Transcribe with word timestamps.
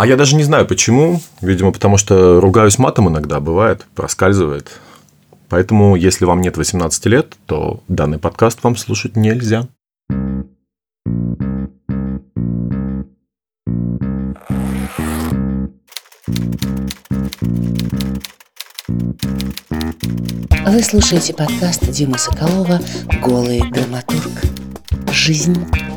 А 0.00 0.06
я 0.06 0.14
даже 0.14 0.36
не 0.36 0.44
знаю 0.44 0.64
почему. 0.64 1.20
Видимо, 1.40 1.72
потому 1.72 1.96
что 1.96 2.40
ругаюсь 2.40 2.78
матом 2.78 3.08
иногда, 3.08 3.40
бывает, 3.40 3.84
проскальзывает. 3.96 4.78
Поэтому, 5.48 5.96
если 5.96 6.24
вам 6.24 6.40
нет 6.40 6.56
18 6.56 7.06
лет, 7.06 7.34
то 7.46 7.80
данный 7.88 8.20
подкаст 8.20 8.62
вам 8.62 8.76
слушать 8.76 9.16
нельзя. 9.16 9.66
Вы 20.64 20.82
слушаете 20.84 21.34
подкаст 21.34 21.90
Димы 21.90 22.18
Соколова 22.18 22.78
«Голый 23.20 23.68
драматург». 23.72 24.30
Жизнь, 25.10 25.56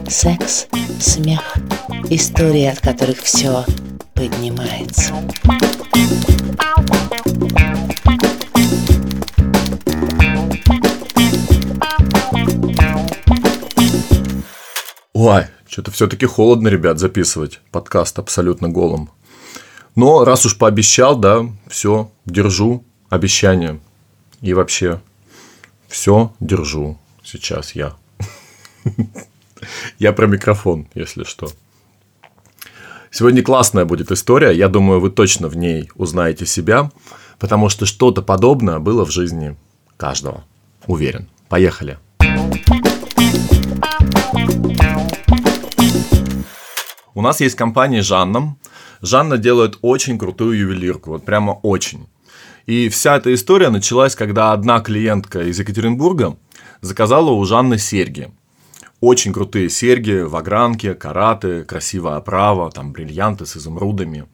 секс, 0.10 0.66
смех. 1.00 1.56
Истории, 2.10 2.66
от 2.66 2.80
которых 2.80 3.20
все 3.20 3.64
поднимается. 4.22 5.16
Ой, 15.14 15.46
что-то 15.68 15.90
все-таки 15.90 16.28
холодно, 16.28 16.68
ребят, 16.68 17.00
записывать 17.00 17.62
подкаст 17.72 18.20
абсолютно 18.20 18.70
голым. 18.70 19.10
Но 19.96 20.24
раз 20.24 20.46
уж 20.46 20.56
пообещал, 20.56 21.16
да, 21.16 21.48
все, 21.68 22.12
держу 22.26 22.86
обещание. 23.10 23.80
И 24.42 24.54
вообще, 24.54 25.02
все 25.88 26.32
держу 26.40 27.00
сейчас 27.24 27.74
я. 27.74 27.96
Я 29.98 30.14
про 30.14 30.28
микрофон, 30.28 30.88
если 30.94 31.24
что. 31.24 31.52
Сегодня 33.22 33.44
классная 33.44 33.86
будет 33.86 34.12
история. 34.12 34.50
Я 34.50 34.68
думаю, 34.68 35.00
вы 35.00 35.12
точно 35.12 35.48
в 35.48 35.56
ней 35.56 35.92
узнаете 35.94 36.48
себя, 36.48 36.90
потому 37.38 37.70
что 37.70 37.86
что-то 37.86 38.24
подобное 38.24 38.80
было 38.80 39.06
в 39.06 39.12
жизни 39.12 39.56
каждого. 39.96 40.44
Уверен. 40.88 41.30
Поехали. 41.48 42.00
У 47.14 47.22
нас 47.22 47.42
есть 47.42 47.54
компания 47.54 48.02
Жанна. 48.02 48.58
Жанна 49.04 49.38
делает 49.38 49.78
очень 49.84 50.18
крутую 50.18 50.58
ювелирку, 50.58 51.12
вот 51.12 51.24
прямо 51.24 51.52
очень. 51.62 52.08
И 52.66 52.90
вся 52.90 53.18
эта 53.18 53.32
история 53.36 53.70
началась, 53.70 54.16
когда 54.16 54.52
одна 54.52 54.80
клиентка 54.80 55.44
из 55.44 55.60
Екатеринбурга 55.60 56.38
заказала 56.82 57.30
у 57.30 57.46
Жанны 57.46 57.78
серьги. 57.78 58.32
Очень 59.02 59.34
крутые 59.34 59.68
серьги 59.72 60.22
в 60.22 60.36
огранке, 60.36 60.94
караты, 60.94 61.64
красивая 61.64 62.18
оправа, 62.18 62.70
там 62.70 62.92
бриллианты 62.92 63.48
с 63.48 63.58
изумрудами. 63.58 64.28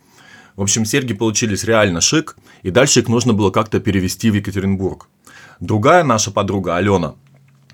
В 0.57 0.61
общем, 0.61 0.83
серьги 0.83 1.13
получились 1.13 1.63
реально 1.63 2.01
шик, 2.01 2.35
и 2.63 2.69
дальше 2.69 2.99
их 2.99 3.07
нужно 3.07 3.31
было 3.31 3.49
как-то 3.49 3.79
перевести 3.79 4.29
в 4.29 4.33
Екатеринбург. 4.33 5.07
Другая 5.61 6.03
наша 6.03 6.31
подруга, 6.31 6.75
Алена, 6.75 7.15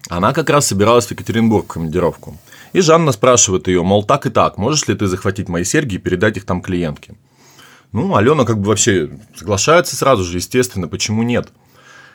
она 0.08 0.34
как 0.34 0.52
раз 0.52 0.68
собиралась 0.68 1.08
в 1.08 1.12
Екатеринбург 1.12 1.66
в 1.66 1.74
командировку. 1.74 2.38
И 2.74 2.82
Жанна 2.82 3.12
спрашивает 3.12 3.68
ее, 3.68 3.82
мол, 3.82 4.04
так 4.04 4.28
и 4.28 4.30
так, 4.30 4.60
можешь 4.60 4.88
ли 4.88 4.94
ты 4.94 5.08
захватить 5.08 5.50
мои 5.50 5.64
серьги 5.64 5.96
и 5.96 5.98
передать 5.98 6.38
их 6.38 6.46
там 6.46 6.62
клиентке? 6.62 7.16
Ну, 7.92 8.16
Алена 8.16 8.46
как 8.46 8.60
бы 8.60 8.68
вообще 8.68 9.10
соглашается 9.36 9.96
сразу 9.96 10.24
же, 10.24 10.38
естественно, 10.38 10.88
почему 10.88 11.24
нет? 11.24 11.52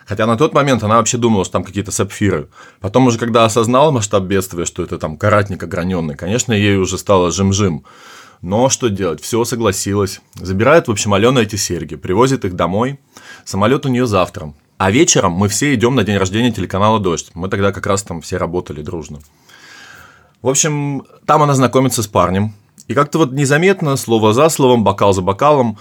Хотя 0.09 0.25
на 0.25 0.39
тот 0.39 0.55
момент 0.55 0.83
она 0.83 0.97
вообще 0.97 1.19
думала, 1.19 1.45
что 1.45 1.53
там 1.53 1.65
какие-то 1.65 1.91
сапфиры. 1.91 2.49
Потом 2.81 3.07
уже, 3.07 3.19
когда 3.19 3.45
осознала 3.45 3.91
масштаб 3.91 4.23
бедствия, 4.23 4.65
что 4.65 4.83
это 4.83 4.97
там 4.97 5.19
каратник 5.19 5.63
ограненный, 5.63 6.17
конечно, 6.17 6.55
ей 6.55 6.77
уже 6.77 6.97
стало 6.97 7.31
жим-жим. 7.31 7.85
Но 8.41 8.71
что 8.71 8.89
делать? 8.89 9.21
Все 9.21 9.45
согласилась. 9.45 10.21
Забирает, 10.35 10.89
в 10.89 10.91
общем, 10.91 11.13
Алена 11.13 11.43
эти 11.43 11.57
серьги, 11.57 11.97
привозит 11.97 12.47
их 12.47 12.57
домой. 12.57 12.99
Самолет 13.45 13.85
у 13.85 13.91
нее 13.91 14.07
завтра. 14.07 14.55
А 14.79 14.91
вечером 14.91 15.33
мы 15.33 15.49
все 15.49 15.75
идем 15.75 15.95
на 15.95 16.05
день 16.05 16.17
рождения 16.17 16.53
телеканала 16.53 16.99
«Дождь». 17.01 17.31
Мы 17.35 17.49
тогда 17.49 17.71
как 17.73 17.87
раз 17.87 18.03
там 18.03 18.23
все 18.23 18.39
работали 18.39 18.81
дружно. 18.81 19.19
В 20.41 20.49
общем, 20.49 21.03
там 21.27 21.43
она 21.43 21.53
знакомится 21.53 22.03
с 22.03 22.07
парнем. 22.07 22.55
И 22.87 22.95
как-то 22.95 23.19
вот 23.19 23.33
незаметно, 23.33 23.97
слово 23.97 24.33
за 24.33 24.49
словом, 24.49 24.85
бокал 24.85 25.13
за 25.13 25.21
бокалом, 25.21 25.77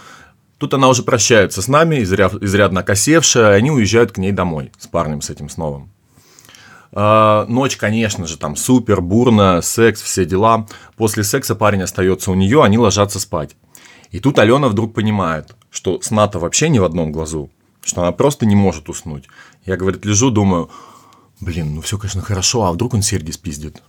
тут 0.58 0.74
она 0.74 0.88
уже 0.90 1.04
прощается 1.04 1.62
с 1.62 1.68
нами, 1.68 2.04
изряд, 2.04 2.34
изрядно 2.36 2.82
окосевшая, 2.82 3.54
и 3.54 3.58
они 3.58 3.72
уезжают 3.72 4.12
к 4.12 4.18
ней 4.18 4.32
домой 4.32 4.72
с 4.78 4.88
парнем, 4.88 5.22
с 5.22 5.30
этим 5.30 5.50
с 5.50 5.58
новым. 5.58 5.92
А, 6.92 7.46
ночь, 7.48 7.78
конечно 7.78 8.26
же, 8.28 8.38
там 8.38 8.56
супер, 8.56 9.02
бурно, 9.02 9.62
секс, 9.62 10.02
все 10.02 10.26
дела. 10.26 10.68
После 10.96 11.24
секса 11.24 11.56
парень 11.56 11.84
остается 11.84 12.32
у 12.32 12.36
нее, 12.36 12.64
они 12.64 12.78
ложатся 12.78 13.20
спать. 13.20 13.56
И 14.12 14.20
тут 14.20 14.40
Алена 14.40 14.68
вдруг 14.68 14.94
понимает, 14.94 15.56
что 15.70 16.02
сна-то 16.02 16.40
вообще 16.40 16.70
не 16.70 16.80
в 16.80 16.84
одном 16.84 17.12
глазу, 17.12 17.50
что 17.84 18.02
она 18.02 18.12
просто 18.12 18.46
не 18.46 18.56
может 18.56 18.90
уснуть. 18.90 19.26
Я, 19.66 19.76
говорит, 19.76 20.06
лежу, 20.06 20.32
думаю, 20.32 20.70
блин, 21.40 21.76
ну 21.76 21.82
все, 21.82 21.98
конечно, 21.98 22.22
хорошо, 22.22 22.66
а 22.66 22.72
вдруг 22.72 22.94
он 22.94 23.02
серьги 23.02 23.32
спиздит? 23.32 23.84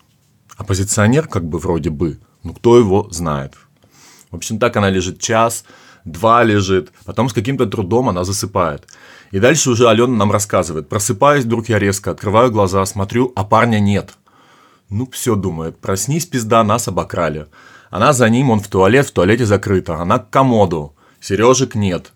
Оппозиционер 0.57 1.29
как 1.29 1.45
бы 1.49 1.59
вроде 1.59 1.91
бы, 1.91 2.19
ну 2.43 2.53
кто 2.53 2.79
его 2.79 3.09
знает. 3.11 3.55
В 4.31 4.37
общем, 4.37 4.59
так 4.59 4.77
она 4.77 4.91
лежит 4.91 5.21
час, 5.21 5.65
два 6.05 6.45
лежит, 6.45 6.93
потом 7.05 7.29
с 7.29 7.33
каким-то 7.33 7.67
трудом 7.67 8.09
она 8.09 8.25
засыпает. 8.25 8.87
И 9.31 9.39
дальше 9.39 9.71
уже 9.71 9.89
Алена 9.89 10.17
нам 10.17 10.33
рассказывает. 10.33 10.89
Просыпаюсь, 10.89 11.45
вдруг 11.45 11.69
я 11.69 11.79
резко 11.79 12.11
открываю 12.11 12.51
глаза, 12.51 12.85
смотрю, 12.87 13.33
а 13.37 13.45
парня 13.45 13.79
нет. 13.79 14.15
Ну, 14.89 15.09
все 15.13 15.35
думает, 15.35 15.79
проснись, 15.79 16.27
пизда, 16.27 16.65
нас 16.65 16.89
обокрали. 16.89 17.47
Она 17.91 18.13
за 18.13 18.29
ним, 18.29 18.51
он 18.51 18.61
в 18.61 18.69
туалет, 18.69 19.07
в 19.07 19.13
туалете 19.13 19.45
закрыто. 19.45 19.97
Она 19.97 20.19
к 20.19 20.31
комоду. 20.31 20.95
Сережек 21.21 21.75
нет. 21.75 22.13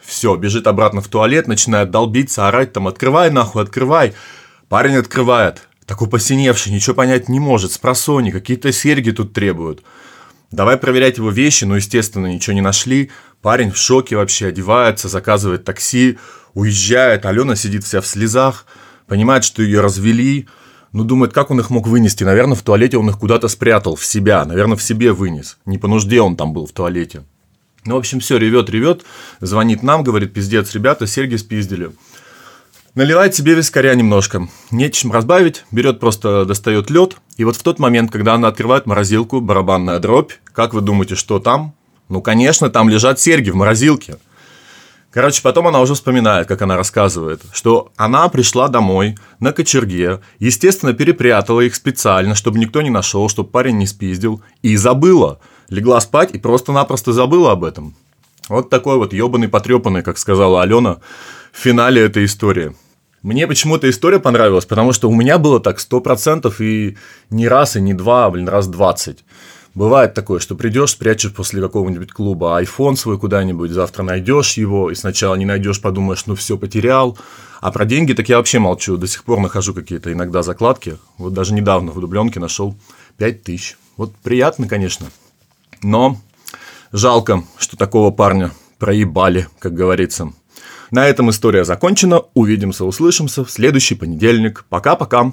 Все, 0.00 0.36
бежит 0.36 0.66
обратно 0.66 1.00
в 1.00 1.08
туалет, 1.08 1.46
начинает 1.46 1.90
долбиться, 1.90 2.48
орать 2.48 2.72
там, 2.72 2.88
открывай 2.88 3.30
нахуй, 3.30 3.62
открывай. 3.62 4.14
Парень 4.68 4.96
открывает. 4.96 5.68
Такой 5.86 6.08
посиневший, 6.08 6.72
ничего 6.72 6.94
понять 6.94 7.28
не 7.28 7.40
может, 7.40 7.72
с 7.72 7.78
просони, 7.78 8.30
какие-то 8.30 8.72
серьги 8.72 9.10
тут 9.10 9.32
требуют. 9.32 9.82
Давай 10.50 10.78
проверять 10.78 11.18
его 11.18 11.30
вещи, 11.30 11.64
но, 11.64 11.76
естественно, 11.76 12.26
ничего 12.26 12.54
не 12.54 12.62
нашли. 12.62 13.10
Парень 13.42 13.70
в 13.70 13.76
шоке 13.76 14.16
вообще, 14.16 14.46
одевается, 14.46 15.08
заказывает 15.08 15.64
такси, 15.64 16.18
уезжает. 16.54 17.26
Алена 17.26 17.54
сидит 17.54 17.84
вся 17.84 18.00
в 18.00 18.06
слезах, 18.06 18.66
понимает, 19.06 19.44
что 19.44 19.62
ее 19.62 19.80
развели. 19.80 20.48
Ну, 20.92 21.04
думает, 21.04 21.34
как 21.34 21.50
он 21.50 21.60
их 21.60 21.68
мог 21.68 21.86
вынести. 21.86 22.24
Наверное, 22.24 22.56
в 22.56 22.62
туалете 22.62 22.96
он 22.96 23.10
их 23.10 23.18
куда-то 23.18 23.48
спрятал, 23.48 23.94
в 23.94 24.04
себя. 24.06 24.44
Наверное, 24.46 24.76
в 24.76 24.82
себе 24.82 25.12
вынес. 25.12 25.58
Не 25.66 25.76
по 25.76 25.86
нужде 25.86 26.22
он 26.22 26.34
там 26.34 26.54
был 26.54 26.66
в 26.66 26.72
туалете. 26.72 27.24
Ну, 27.84 27.94
в 27.94 27.98
общем, 27.98 28.20
все, 28.20 28.38
ревет, 28.38 28.70
ревет. 28.70 29.04
Звонит 29.40 29.82
нам, 29.82 30.02
говорит, 30.02 30.32
пиздец, 30.32 30.74
ребята, 30.74 31.06
серьги 31.06 31.36
спиздили. 31.36 31.90
Наливает 32.94 33.34
себе 33.34 33.54
вискаря 33.54 33.94
немножко. 33.94 34.48
Нечем 34.70 35.12
разбавить, 35.12 35.64
берет 35.70 36.00
просто, 36.00 36.44
достает 36.44 36.90
лед. 36.90 37.16
И 37.36 37.44
вот 37.44 37.56
в 37.56 37.62
тот 37.62 37.78
момент, 37.78 38.10
когда 38.10 38.34
она 38.34 38.48
открывает 38.48 38.86
морозилку, 38.86 39.40
барабанная 39.40 39.98
дробь, 39.98 40.32
как 40.52 40.74
вы 40.74 40.80
думаете, 40.80 41.14
что 41.14 41.38
там? 41.38 41.74
Ну, 42.08 42.22
конечно, 42.22 42.70
там 42.70 42.88
лежат 42.88 43.20
серьги 43.20 43.50
в 43.50 43.56
морозилке. 43.56 44.18
Короче, 45.10 45.40
потом 45.42 45.66
она 45.66 45.80
уже 45.80 45.94
вспоминает, 45.94 46.48
как 46.48 46.60
она 46.60 46.76
рассказывает, 46.76 47.40
что 47.52 47.92
она 47.96 48.28
пришла 48.28 48.68
домой 48.68 49.16
на 49.40 49.52
кочерге, 49.52 50.20
естественно, 50.38 50.92
перепрятала 50.92 51.62
их 51.62 51.74
специально, 51.74 52.34
чтобы 52.34 52.58
никто 52.58 52.82
не 52.82 52.90
нашел, 52.90 53.28
чтобы 53.30 53.48
парень 53.48 53.78
не 53.78 53.86
спиздил, 53.86 54.42
и 54.60 54.76
забыла. 54.76 55.40
Легла 55.70 56.00
спать 56.00 56.34
и 56.34 56.38
просто-напросто 56.38 57.12
забыла 57.12 57.52
об 57.52 57.64
этом. 57.64 57.96
Вот 58.48 58.70
такой 58.70 58.96
вот 58.96 59.12
ебаный 59.12 59.48
потрепанный, 59.48 60.02
как 60.02 60.18
сказала 60.18 60.62
Алена, 60.62 60.98
в 61.52 61.58
финале 61.58 62.02
этой 62.02 62.24
истории. 62.24 62.74
Мне 63.22 63.46
почему-то 63.46 63.90
история 63.90 64.20
понравилась, 64.20 64.64
потому 64.64 64.92
что 64.92 65.10
у 65.10 65.14
меня 65.14 65.38
было 65.38 65.60
так 65.60 65.80
сто 65.80 66.00
процентов 66.00 66.60
и 66.60 66.96
не 67.30 67.48
раз, 67.48 67.76
и 67.76 67.80
не 67.80 67.92
два, 67.92 68.26
а, 68.26 68.30
блин, 68.30 68.48
раз 68.48 68.68
двадцать. 68.68 69.24
Бывает 69.74 70.14
такое, 70.14 70.40
что 70.40 70.54
придешь, 70.54 70.90
спрячешь 70.90 71.34
после 71.34 71.60
какого-нибудь 71.60 72.12
клуба 72.12 72.60
iPhone 72.62 72.96
свой 72.96 73.18
куда-нибудь, 73.18 73.70
завтра 73.70 74.02
найдешь 74.02 74.54
его, 74.54 74.90
и 74.90 74.94
сначала 74.94 75.34
не 75.34 75.44
найдешь, 75.44 75.80
подумаешь, 75.80 76.26
ну 76.26 76.34
все, 76.34 76.56
потерял. 76.56 77.18
А 77.60 77.70
про 77.70 77.84
деньги 77.84 78.12
так 78.12 78.28
я 78.28 78.38
вообще 78.38 78.60
молчу, 78.60 78.96
до 78.96 79.06
сих 79.06 79.24
пор 79.24 79.40
нахожу 79.40 79.74
какие-то 79.74 80.12
иногда 80.12 80.42
закладки. 80.42 80.96
Вот 81.16 81.32
даже 81.32 81.54
недавно 81.54 81.92
в 81.92 82.00
дубленке 82.00 82.40
нашел 82.40 82.76
5 83.18 83.42
тысяч. 83.42 83.76
Вот 83.96 84.14
приятно, 84.16 84.68
конечно, 84.68 85.06
но 85.82 86.18
жалко, 86.92 87.44
что 87.58 87.76
такого 87.76 88.10
парня 88.10 88.50
проебали, 88.78 89.48
как 89.58 89.74
говорится. 89.74 90.32
На 90.90 91.06
этом 91.06 91.30
история 91.30 91.64
закончена. 91.64 92.22
Увидимся, 92.34 92.84
услышимся 92.84 93.44
в 93.44 93.50
следующий 93.50 93.94
понедельник. 93.94 94.64
Пока-пока. 94.68 95.32